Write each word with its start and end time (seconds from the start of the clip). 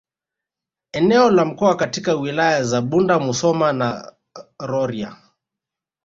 Eneo 0.93 1.29
la 1.31 1.45
mkoa 1.45 1.75
katika 1.75 2.15
Wilaya 2.15 2.63
za 2.63 2.81
Bunda 2.81 3.19
Musoma 3.19 3.73
na 3.73 4.13
Rorya 4.59 5.17